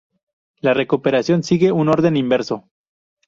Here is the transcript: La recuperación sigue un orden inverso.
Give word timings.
La 0.61 0.73
recuperación 0.73 1.43
sigue 1.43 1.71
un 1.71 1.87
orden 1.87 2.17
inverso. 2.17 2.67